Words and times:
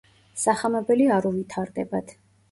სახამებელი 0.43 1.05
არ 1.17 1.27
უვითარდებათ. 1.31 2.15